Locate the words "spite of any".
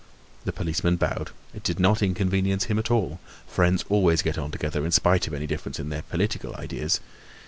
4.91-5.45